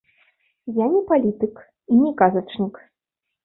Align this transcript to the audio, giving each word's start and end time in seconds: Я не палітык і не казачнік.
Я 0.83 0.87
не 0.93 1.01
палітык 1.11 1.63
і 1.91 2.01
не 2.03 2.13
казачнік. 2.25 2.85